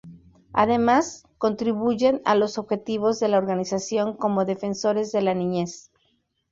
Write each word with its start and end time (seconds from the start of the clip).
Además 0.53 1.27
contribuyen 1.37 2.23
a 2.25 2.33
los 2.33 2.57
objetivos 2.57 3.19
de 3.19 3.27
la 3.27 3.37
organización 3.37 4.17
como 4.17 4.45
Defensores 4.45 5.11
de 5.11 5.21
la 5.21 5.35
Niñez. 5.35 5.91